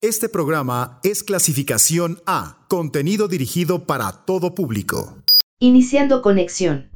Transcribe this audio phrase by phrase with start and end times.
[0.00, 5.24] Este programa es clasificación A, contenido dirigido para todo público.
[5.58, 6.88] Iniciando conexión.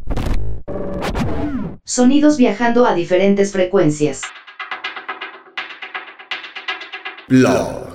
[1.85, 4.23] Sonidos viajando a diferentes frecuencias.
[7.27, 7.89] Blog.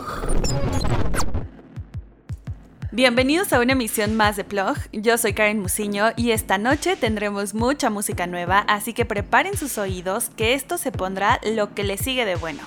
[2.91, 4.75] Bienvenidos a una emisión más de Plog.
[4.91, 9.77] Yo soy Karen Musiño y esta noche tendremos mucha música nueva, así que preparen sus
[9.77, 12.63] oídos que esto se pondrá lo que le sigue de bueno.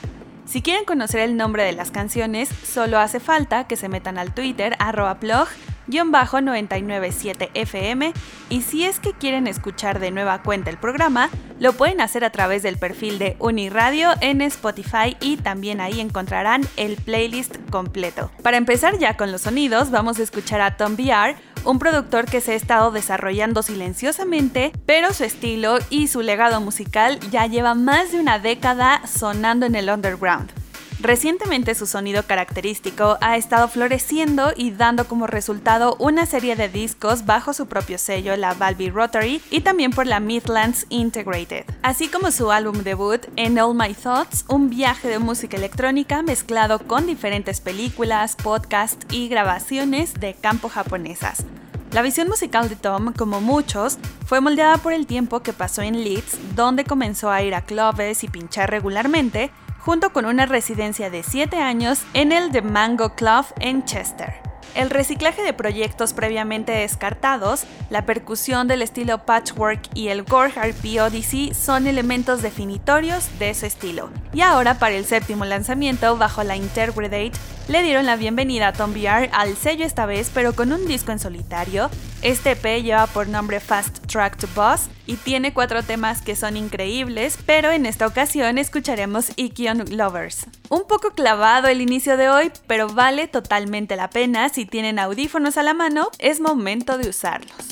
[0.51, 4.35] Si quieren conocer el nombre de las canciones, solo hace falta que se metan al
[4.35, 8.13] Twitter arroba plog-997fm
[8.49, 12.31] y si es que quieren escuchar de nueva cuenta el programa, lo pueden hacer a
[12.31, 18.32] través del perfil de Uniradio en Spotify y también ahí encontrarán el playlist completo.
[18.43, 22.41] Para empezar ya con los sonidos, vamos a escuchar a Tom VR, un productor que
[22.41, 28.13] se ha estado desarrollando silenciosamente, pero su estilo y su legado musical ya lleva más
[28.13, 30.60] de una década sonando en el underground.
[31.03, 37.24] Recientemente su sonido característico ha estado floreciendo y dando como resultado una serie de discos
[37.24, 42.30] bajo su propio sello, la Valby Rotary, y también por la Midlands Integrated, así como
[42.30, 47.62] su álbum debut, En All My Thoughts, un viaje de música electrónica mezclado con diferentes
[47.62, 51.44] películas, podcasts y grabaciones de campo japonesas.
[51.92, 56.05] La visión musical de Tom, como muchos, fue moldeada por el tiempo que pasó en
[56.05, 59.50] Leeds, donde comenzó a ir a clubes y pinchar regularmente,
[59.81, 64.34] junto con una residencia de 7 años en el The Mango Club en Chester.
[64.75, 71.01] El reciclaje de proyectos previamente descartados, la percusión del estilo patchwork y el Gore Harpy
[71.01, 74.11] Odyssey son elementos definitorios de su estilo.
[74.33, 77.33] Y ahora para el séptimo lanzamiento bajo la Intergradate
[77.67, 81.11] le dieron la bienvenida a Tom VR al sello esta vez pero con un disco
[81.11, 81.91] en solitario.
[82.23, 86.56] Este EP lleva por nombre Fast Track to Boss y tiene cuatro temas que son
[86.56, 90.47] increíbles, pero en esta ocasión escucharemos Ikion Lovers.
[90.69, 94.48] Un poco clavado el inicio de hoy, pero vale totalmente la pena.
[94.48, 97.69] Si tienen audífonos a la mano, es momento de usarlos.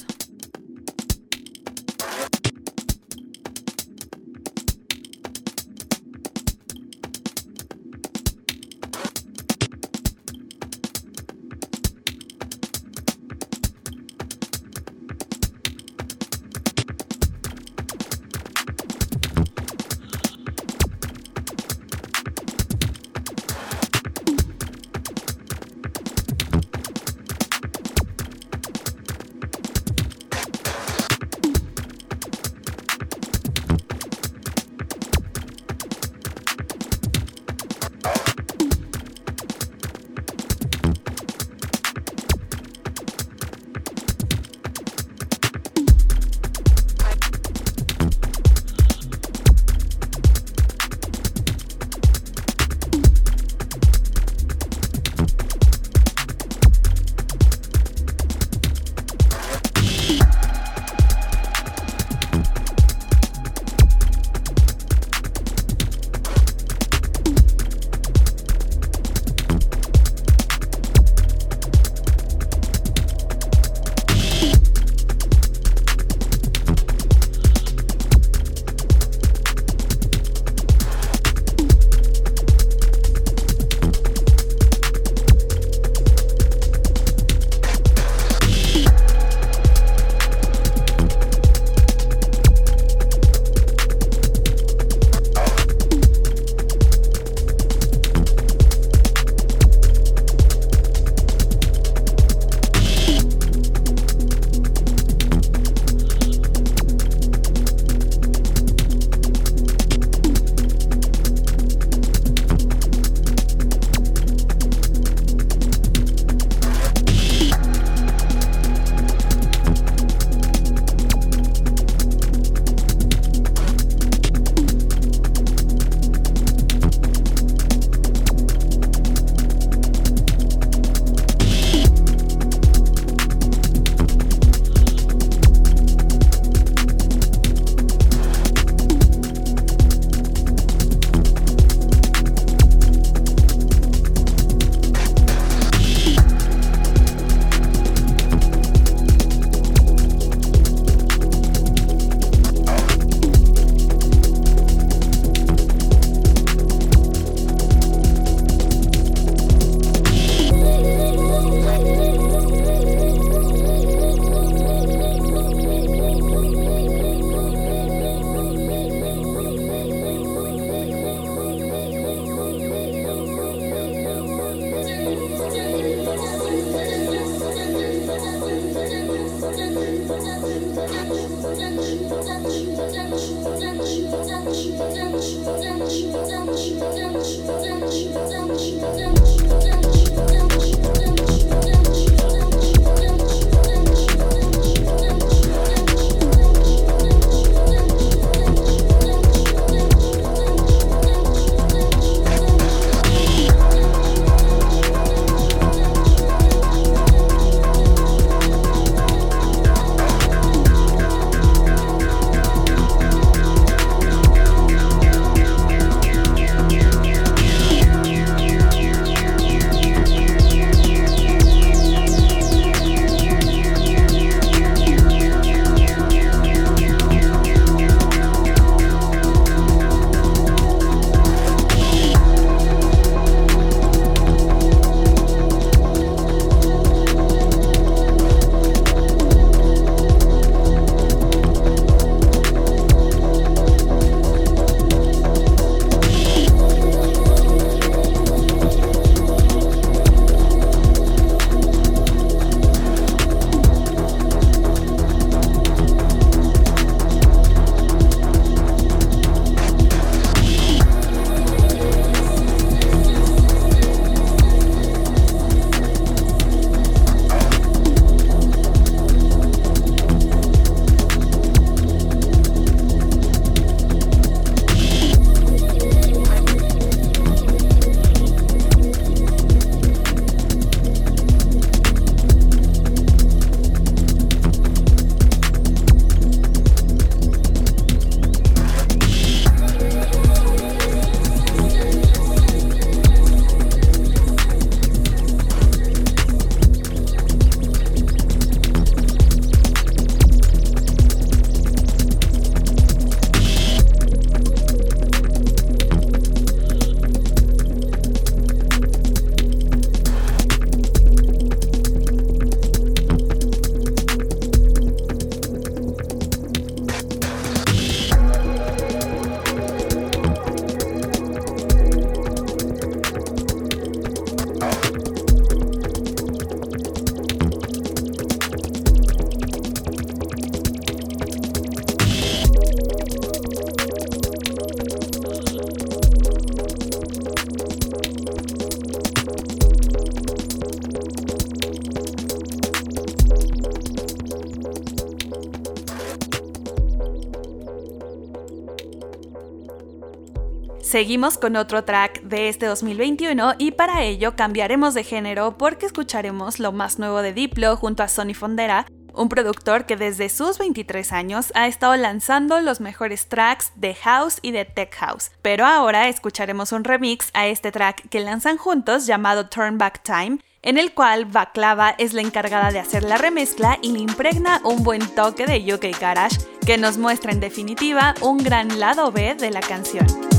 [350.98, 356.58] Seguimos con otro track de este 2021 y para ello cambiaremos de género porque escucharemos
[356.58, 361.12] lo más nuevo de Diplo junto a Sonny Fondera, un productor que desde sus 23
[361.12, 365.30] años ha estado lanzando los mejores tracks de house y de tech house.
[365.40, 370.40] Pero ahora escucharemos un remix a este track que lanzan juntos llamado Turn Back Time,
[370.62, 374.82] en el cual Baklava es la encargada de hacer la remezcla y le impregna un
[374.82, 379.52] buen toque de UK Garage que nos muestra en definitiva un gran lado B de
[379.52, 380.37] la canción.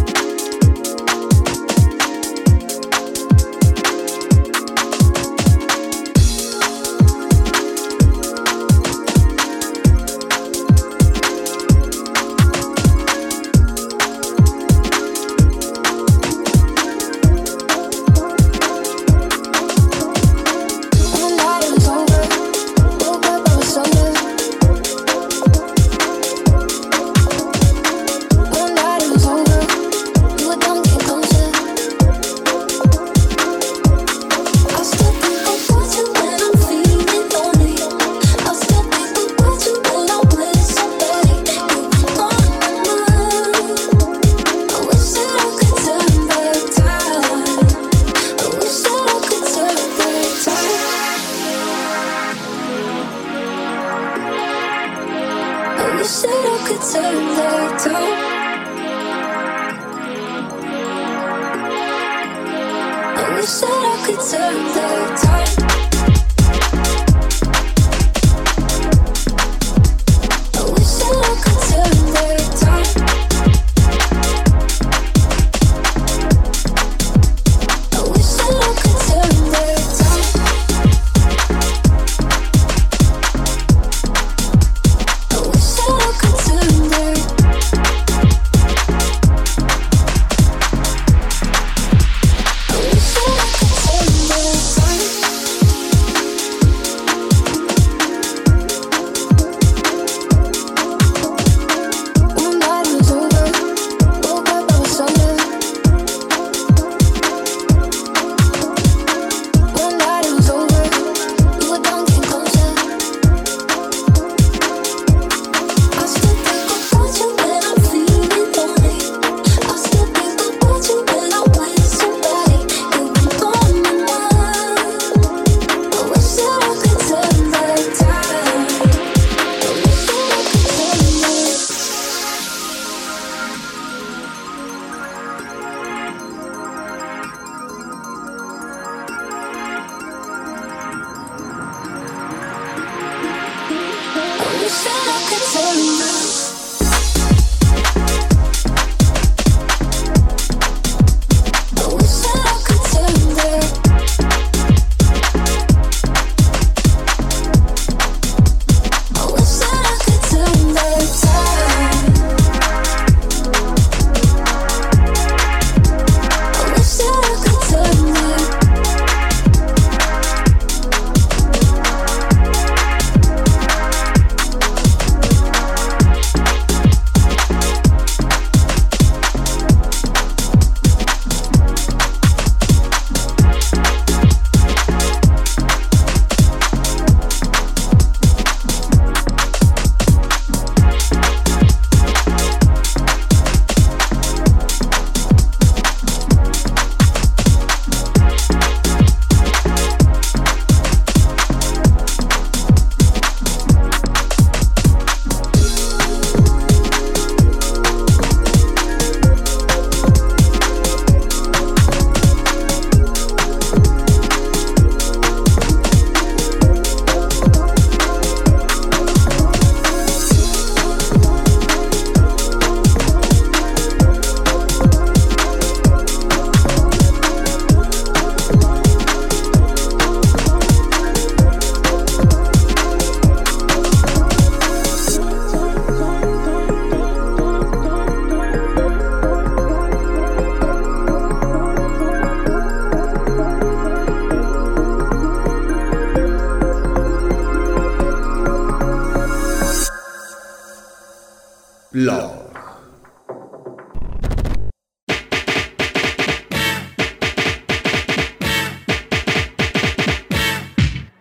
[252.00, 252.54] Love.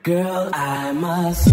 [0.05, 1.53] Girl, I must.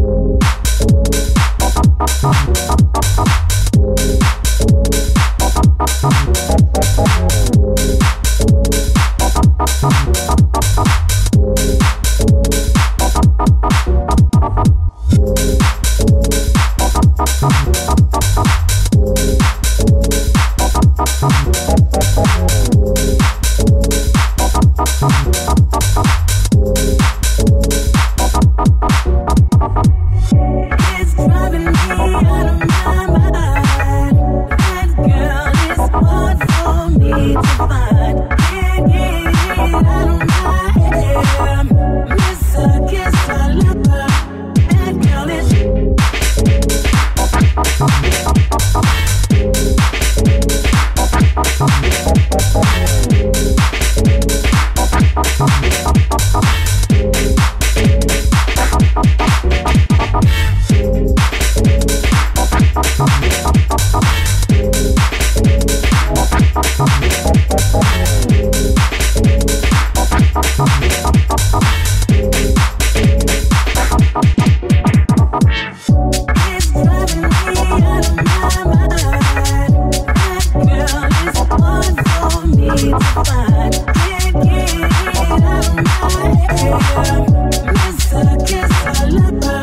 [88.97, 89.54] I love you.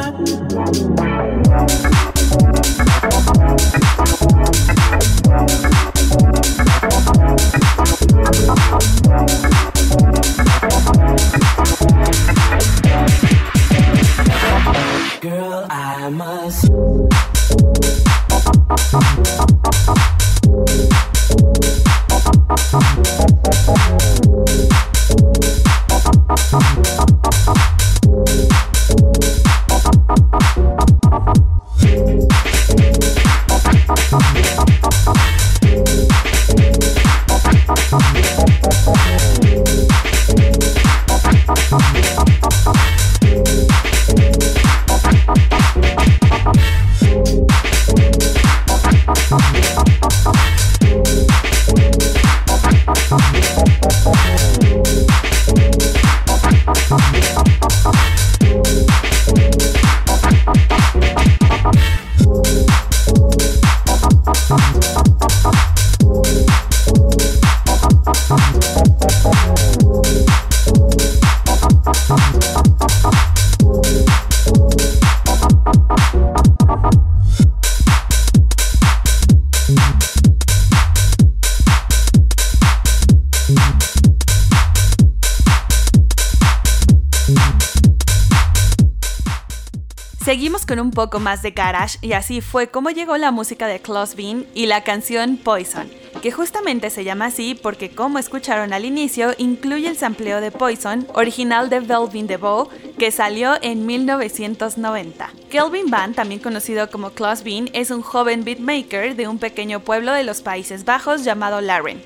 [90.92, 94.66] Poco más de garage y así fue como llegó la música de Klaus Bean y
[94.66, 95.90] la canción Poison,
[96.22, 101.06] que justamente se llama así porque como escucharon al inicio incluye el sampleo de Poison,
[101.14, 102.68] original de Velvin DeVoe,
[102.98, 105.30] que salió en 1990.
[105.50, 110.12] Kelvin Van, también conocido como Klaus Bean, es un joven beatmaker de un pequeño pueblo
[110.12, 112.02] de los Países Bajos llamado Laren.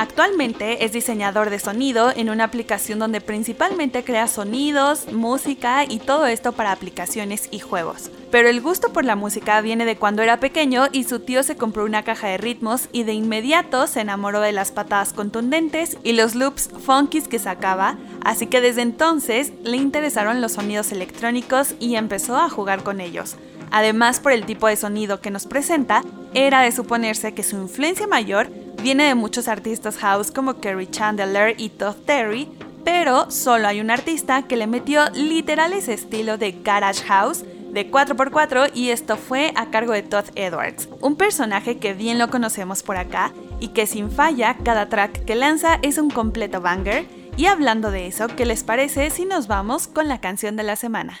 [0.00, 6.26] Actualmente es diseñador de sonido en una aplicación donde principalmente crea sonidos, música y todo
[6.26, 8.10] esto para aplicaciones y juegos.
[8.30, 11.56] Pero el gusto por la música viene de cuando era pequeño y su tío se
[11.56, 16.12] compró una caja de ritmos y de inmediato se enamoró de las patadas contundentes y
[16.12, 21.96] los loops funkies que sacaba, así que desde entonces le interesaron los sonidos electrónicos y
[21.96, 23.36] empezó a jugar con ellos.
[23.72, 28.06] Además, por el tipo de sonido que nos presenta, era de suponerse que su influencia
[28.06, 28.48] mayor
[28.82, 32.48] viene de muchos artistas house como Kerry Chandler y Todd Terry,
[32.84, 37.90] pero solo hay un artista que le metió literal ese estilo de garage house de
[37.90, 42.82] 4x4 y esto fue a cargo de Todd Edwards, un personaje que bien lo conocemos
[42.82, 47.06] por acá y que sin falla cada track que lanza es un completo banger.
[47.36, 50.76] Y hablando de eso, ¿qué les parece si nos vamos con la canción de la
[50.76, 51.20] semana?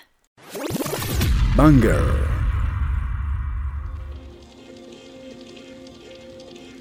[1.56, 2.30] Banger.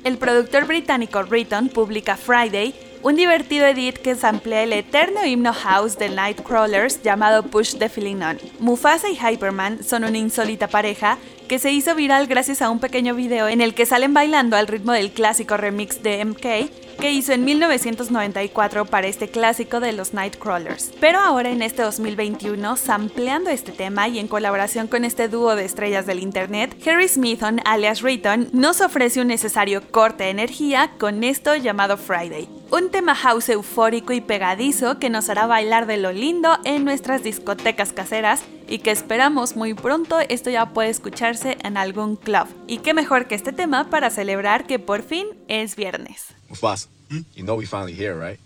[0.04, 5.98] El productor británico Riton publica Friday, un divertido edit que samplea el eterno himno house
[5.98, 8.38] de Nightcrawlers llamado Push the Feeling On.
[8.60, 11.18] Mufasa y Hyperman son una insólita pareja
[11.50, 14.68] que se hizo viral gracias a un pequeño video en el que salen bailando al
[14.68, 20.14] ritmo del clásico remix de MK que hizo en 1994 para este clásico de los
[20.14, 20.92] Nightcrawlers.
[21.00, 25.66] Pero ahora en este 2021, sampleando este tema y en colaboración con este dúo de
[25.66, 31.24] estrellas del internet, Harry Smithon alias Riton nos ofrece un necesario corte de energía con
[31.24, 32.48] esto llamado Friday.
[32.70, 37.24] Un tema house eufórico y pegadizo que nos hará bailar de lo lindo en nuestras
[37.24, 42.48] discotecas caseras y que esperamos muy pronto esto ya puede escucharse en algún club.
[42.68, 46.28] Y qué mejor que este tema para celebrar que por fin es viernes.
[46.48, 46.88] Mufasa,
[47.36, 48.40] you know we finally here, right?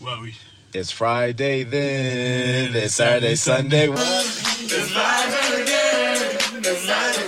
[0.00, 0.34] Well, we.
[0.74, 3.88] It's Friday then, it's Saturday, Sunday.
[6.60, 7.27] It's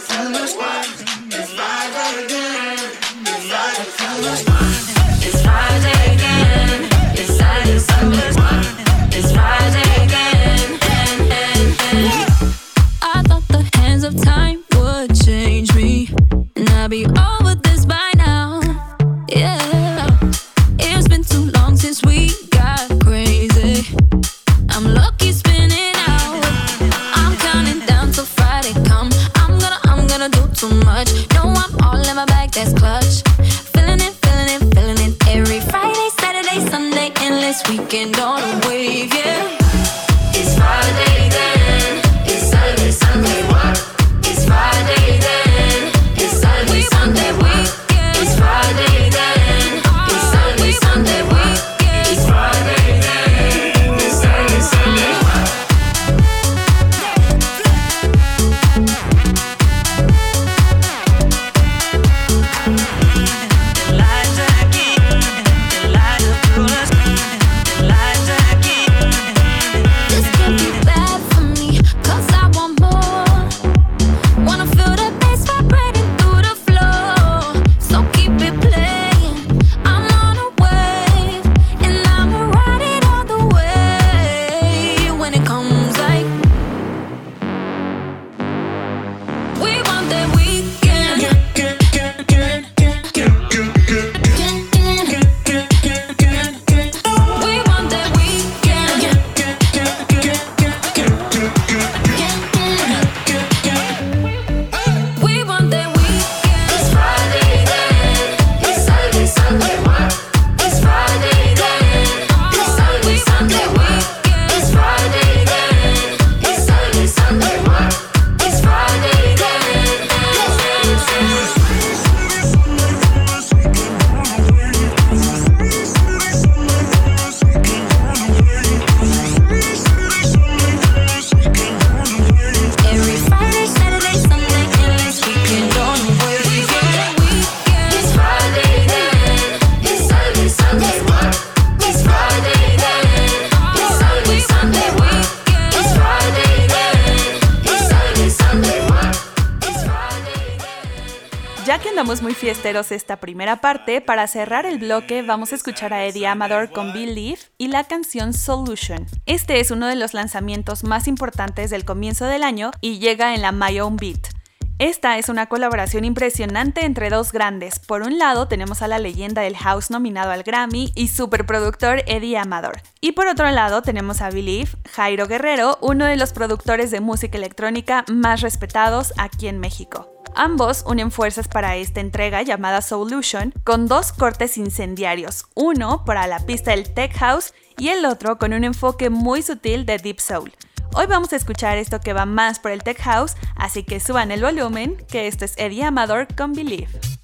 [152.71, 157.41] esta primera parte, para cerrar el bloque vamos a escuchar a Eddie Amador con Believe
[157.59, 159.07] y la canción Solution.
[159.27, 163.43] Este es uno de los lanzamientos más importantes del comienzo del año y llega en
[163.43, 164.40] la My Own Beat.
[164.81, 167.79] Esta es una colaboración impresionante entre dos grandes.
[167.79, 172.39] Por un lado tenemos a la leyenda del house nominado al Grammy y superproductor Eddie
[172.39, 172.81] Amador.
[173.03, 177.37] Y por otro lado tenemos a Believe, Jairo Guerrero, uno de los productores de música
[177.37, 180.11] electrónica más respetados aquí en México.
[180.35, 186.41] Ambos unen fuerzas para esta entrega llamada Solution con dos cortes incendiarios, uno para la
[186.47, 190.53] pista del Tech House y el otro con un enfoque muy sutil de Deep Soul.
[190.93, 194.33] Hoy vamos a escuchar esto que va más por el Tech House, así que suban
[194.33, 197.20] el volumen, que esto es Eddie Amador con Believe.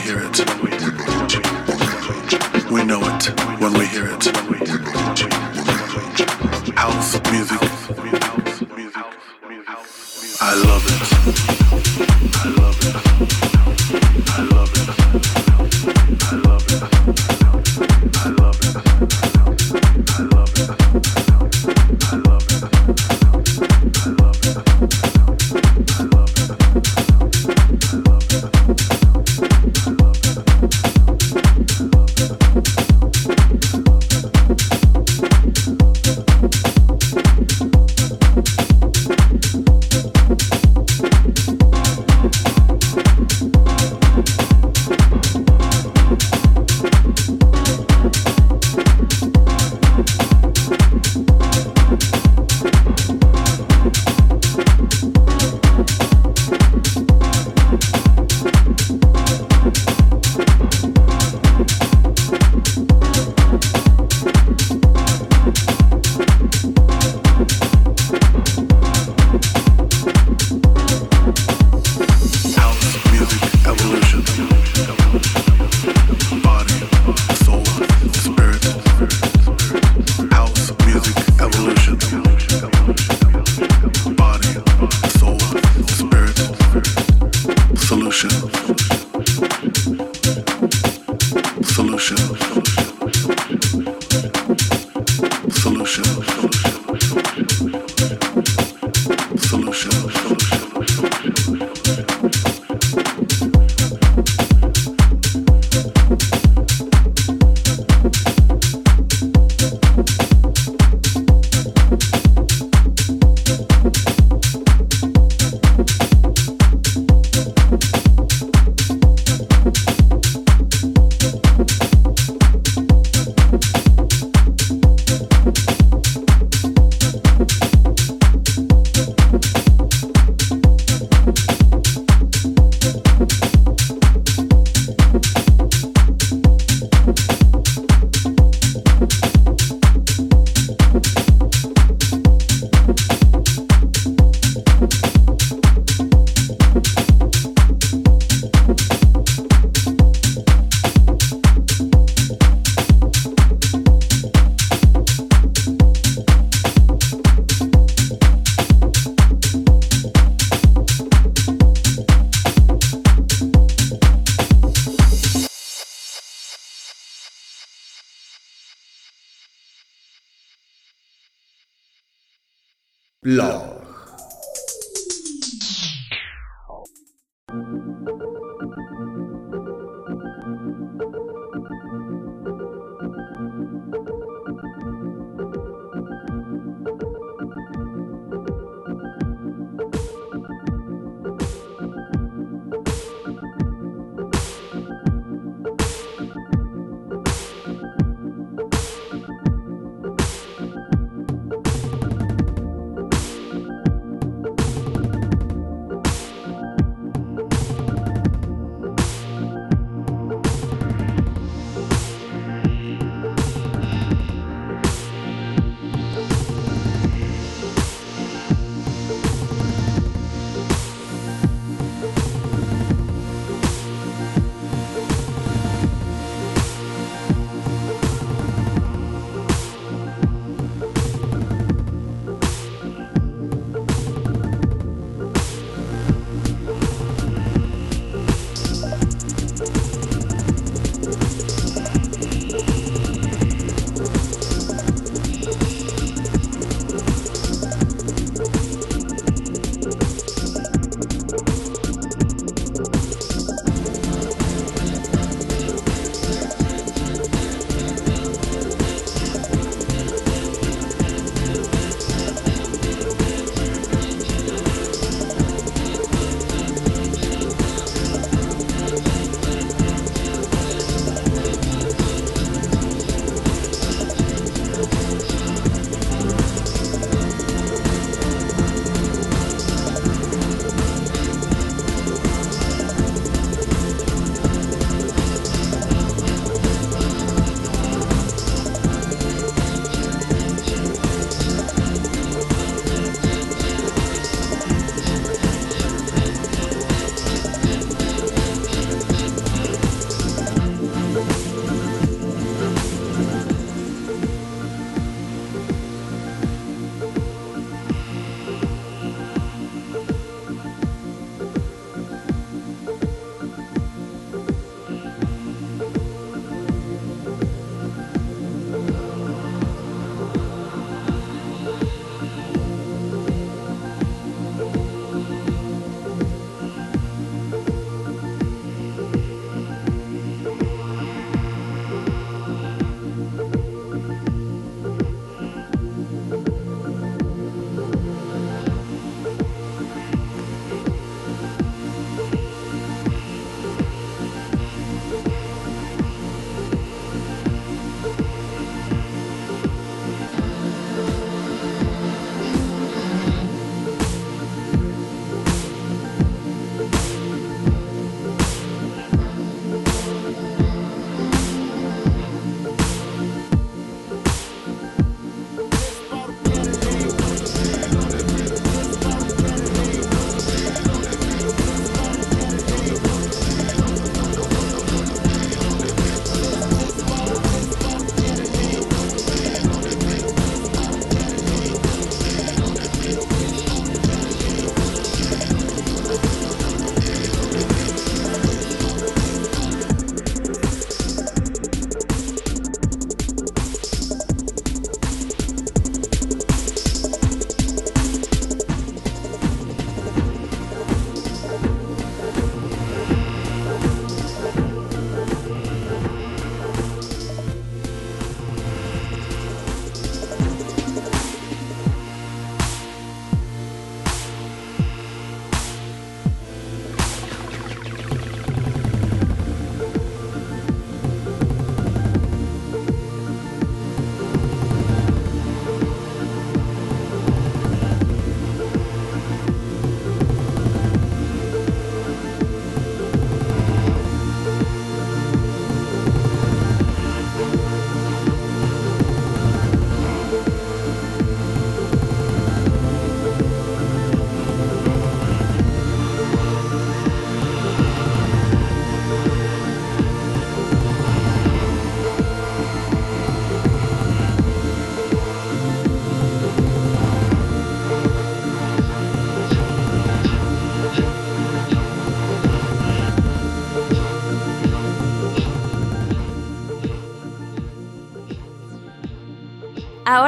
[0.00, 0.38] we hear it.
[2.70, 4.39] We know it when we hear it.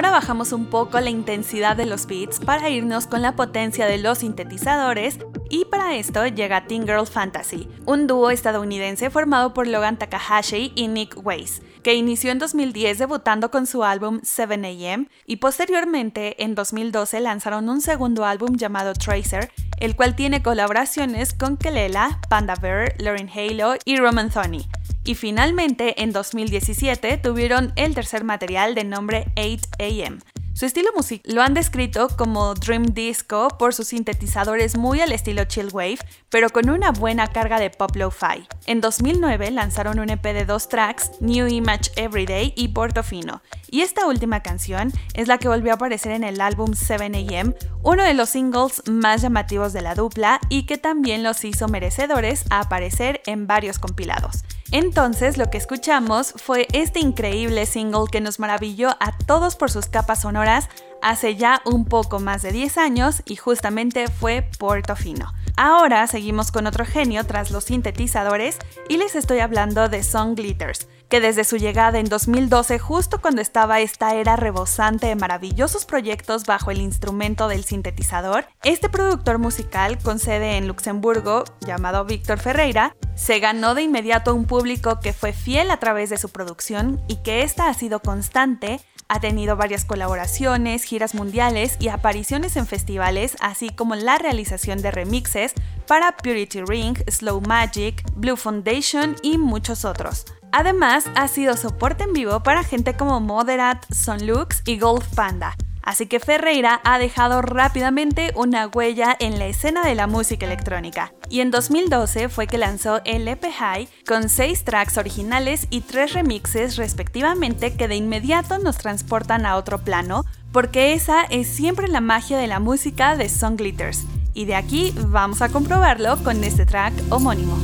[0.02, 3.98] Ahora bajamos un poco la intensidad de los beats para irnos con la potencia de
[3.98, 10.00] los sintetizadores y para esto llega Teen Girl Fantasy, un dúo estadounidense formado por Logan
[10.00, 16.42] Takahashi y Nick Weiss, que inició en 2010 debutando con su álbum 7am y posteriormente
[16.42, 22.56] en 2012 lanzaron un segundo álbum llamado Tracer, el cual tiene colaboraciones con Kelela, Panda
[22.56, 24.66] Bear, Lauren Halo y Roman Thony.
[25.04, 30.20] Y finalmente, en 2017, tuvieron el tercer material de nombre 8am.
[30.54, 35.44] Su estilo musical lo han descrito como Dream Disco por sus sintetizadores muy al estilo
[35.44, 38.46] Chill Wave, pero con una buena carga de pop lo-fi.
[38.66, 44.06] En 2009 lanzaron un EP de dos tracks, New Image Everyday y Portofino, y esta
[44.06, 48.28] última canción es la que volvió a aparecer en el álbum 7am, uno de los
[48.28, 53.46] singles más llamativos de la dupla y que también los hizo merecedores a aparecer en
[53.46, 54.44] varios compilados.
[54.72, 59.86] Entonces lo que escuchamos fue este increíble single que nos maravilló a todos por sus
[59.86, 60.70] capas sonoras
[61.02, 65.34] hace ya un poco más de 10 años y justamente fue Portofino.
[65.58, 68.56] Ahora seguimos con otro genio tras los sintetizadores
[68.88, 73.42] y les estoy hablando de Song Glitters, que desde su llegada en 2012, justo cuando
[73.42, 79.98] estaba esta era rebosante de maravillosos proyectos bajo el instrumento del sintetizador, este productor musical
[79.98, 85.34] con sede en Luxemburgo, llamado Víctor Ferreira, se ganó de inmediato un público que fue
[85.34, 89.84] fiel a través de su producción y que esta ha sido constante ha tenido varias
[89.84, 95.52] colaboraciones, giras mundiales y apariciones en festivales, así como la realización de remixes
[95.86, 100.24] para Purity Ring, Slow Magic, Blue Foundation y muchos otros.
[100.52, 106.06] Además, ha sido soporte en vivo para gente como Moderat, Sonlux y Golf Panda, Así
[106.06, 111.12] que Ferreira ha dejado rápidamente una huella en la escena de la música electrónica.
[111.28, 116.12] Y en 2012 fue que lanzó el EP High con 6 tracks originales y 3
[116.12, 122.00] remixes respectivamente que de inmediato nos transportan a otro plano, porque esa es siempre la
[122.00, 124.04] magia de la música de Song Glitters.
[124.34, 127.58] Y de aquí vamos a comprobarlo con este track homónimo.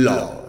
[0.00, 0.39] Blog.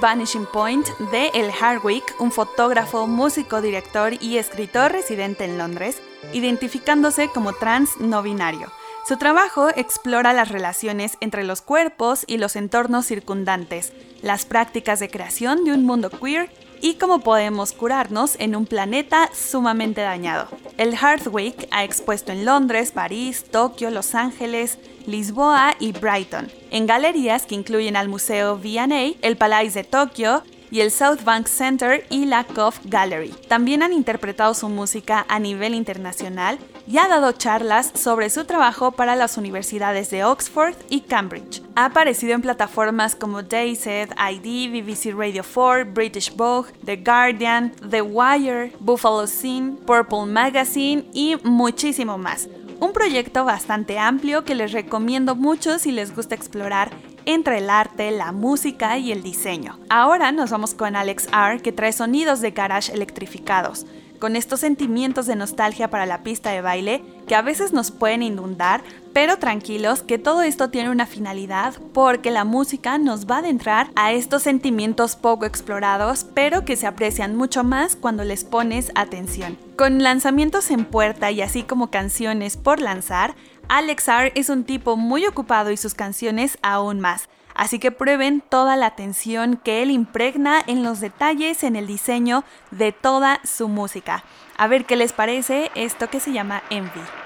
[0.00, 6.00] Vanishing Point de El Hardwick, un fotógrafo, músico, director y escritor residente en Londres,
[6.32, 8.72] identificándose como trans no binario.
[9.06, 13.92] Su trabajo explora las relaciones entre los cuerpos y los entornos circundantes,
[14.22, 16.50] las prácticas de creación de un mundo queer
[16.80, 20.48] y cómo podemos curarnos en un planeta sumamente dañado.
[20.76, 26.86] El Hearth Week ha expuesto en Londres, París, Tokio, Los Ángeles, Lisboa y Brighton, en
[26.86, 32.06] galerías que incluyen al Museo V&A, el Palais de Tokio, y el South Bank Center
[32.10, 33.34] y la Coff Gallery.
[33.48, 36.58] También han interpretado su música a nivel internacional
[36.90, 41.62] y ha dado charlas sobre su trabajo para las universidades de Oxford y Cambridge.
[41.76, 48.02] Ha aparecido en plataformas como Dazed, ID, BBC Radio 4, British Vogue, The Guardian, The
[48.02, 52.48] Wire, Buffalo Scene, Purple Magazine y muchísimo más.
[52.80, 56.90] Un proyecto bastante amplio que les recomiendo mucho si les gusta explorar
[57.24, 59.78] entre el arte, la música y el diseño.
[59.90, 63.86] Ahora nos vamos con Alex R, que trae sonidos de garage electrificados,
[64.20, 68.22] con estos sentimientos de nostalgia para la pista de baile que a veces nos pueden
[68.22, 73.38] inundar, pero tranquilos que todo esto tiene una finalidad porque la música nos va a
[73.38, 78.92] adentrar a estos sentimientos poco explorados, pero que se aprecian mucho más cuando les pones
[78.94, 79.58] atención.
[79.76, 83.34] Con lanzamientos en puerta y así como canciones por lanzar,
[83.68, 87.28] Alex R es un tipo muy ocupado y sus canciones aún más.
[87.60, 92.42] Así que prueben toda la atención que él impregna en los detalles, en el diseño
[92.70, 94.24] de toda su música.
[94.56, 97.19] A ver qué les parece esto que se llama Envy.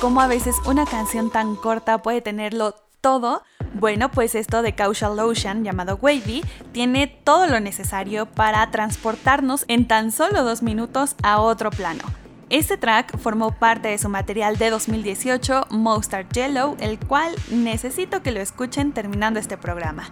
[0.00, 3.42] Cómo a veces una canción tan corta puede tenerlo todo?
[3.74, 9.86] Bueno, pues esto de Causal Ocean, llamado Wavy, tiene todo lo necesario para transportarnos en
[9.86, 12.04] tan solo dos minutos a otro plano.
[12.50, 18.32] Este track formó parte de su material de 2018, Mustard Yellow, el cual necesito que
[18.32, 20.04] lo escuchen terminando este programa.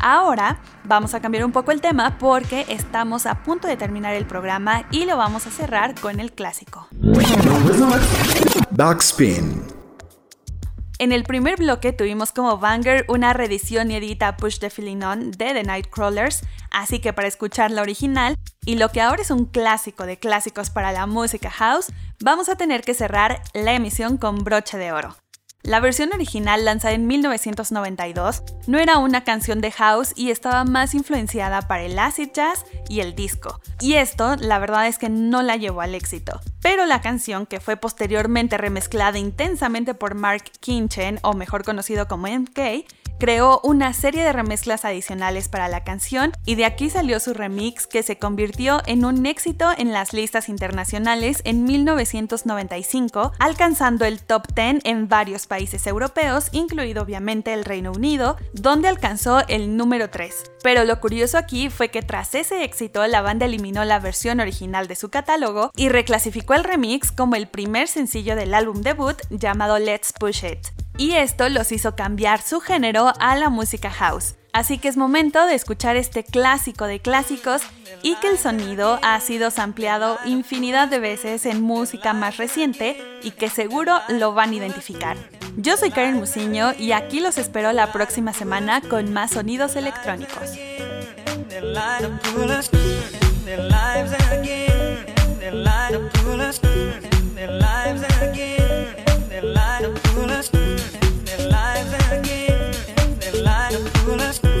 [0.00, 4.24] Ahora vamos a cambiar un poco el tema porque estamos a punto de terminar el
[4.24, 6.88] programa y lo vamos a cerrar con el clásico.
[8.82, 9.62] Backspin.
[10.98, 15.52] En el primer bloque tuvimos como banger una reedición inédita Push the Feeling On de
[15.52, 20.06] The Nightcrawlers, así que para escuchar la original y lo que ahora es un clásico
[20.06, 24.78] de clásicos para la música house, vamos a tener que cerrar la emisión con broche
[24.78, 25.14] de oro.
[25.70, 30.94] La versión original lanzada en 1992 no era una canción de house y estaba más
[30.94, 33.60] influenciada para el acid jazz y el disco.
[33.78, 36.40] Y esto, la verdad es que no la llevó al éxito.
[36.60, 42.26] Pero la canción, que fue posteriormente remezclada intensamente por Mark Kinchen, o mejor conocido como
[42.26, 42.84] MK,
[43.20, 47.86] creó una serie de remezclas adicionales para la canción y de aquí salió su remix
[47.86, 54.46] que se convirtió en un éxito en las listas internacionales en 1995, alcanzando el top
[54.54, 60.52] 10 en varios países europeos, incluido obviamente el Reino Unido, donde alcanzó el número 3.
[60.62, 64.88] Pero lo curioso aquí fue que tras ese éxito la banda eliminó la versión original
[64.88, 69.78] de su catálogo y reclasificó el remix como el primer sencillo del álbum debut llamado
[69.78, 74.34] Let's Push It y esto los hizo cambiar su género a la música house.
[74.52, 77.62] Así que es momento de escuchar este clásico de clásicos
[78.02, 83.30] y que el sonido ha sido ampliado infinidad de veces en música más reciente y
[83.30, 85.16] que seguro lo van a identificar.
[85.56, 90.50] Yo soy Karen Musiño y aquí los espero la próxima semana con más sonidos electrónicos.
[101.50, 102.74] lives again,
[103.18, 104.59] They lie to fool us.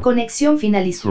[0.00, 1.10] Conexión finalizó.